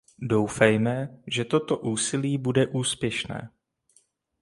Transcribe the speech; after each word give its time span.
Doufejme, 0.19 1.21
že 1.27 1.45
toto 1.45 1.77
úsilí 1.77 2.37
bude 2.37 2.67
úspěšné. 2.67 3.49